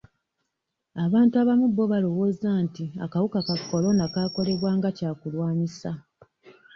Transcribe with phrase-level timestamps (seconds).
[1.05, 5.89] Abantu abamu bo balowooza nti akawuka ka Corona kaakolebwa nga kyakulwanisa.